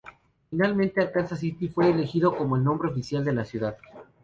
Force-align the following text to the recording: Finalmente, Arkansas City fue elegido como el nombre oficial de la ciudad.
Finalmente, 0.49 0.99
Arkansas 0.99 1.35
City 1.37 1.67
fue 1.69 1.91
elegido 1.91 2.35
como 2.35 2.55
el 2.55 2.63
nombre 2.63 2.89
oficial 2.89 3.23
de 3.23 3.33
la 3.33 3.45
ciudad. 3.45 3.77